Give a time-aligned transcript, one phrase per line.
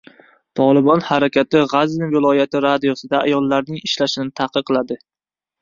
[0.59, 4.99] «Tolibon» harakati G‘azni viloyati radiosida ayollarning ishlashini taqiqladi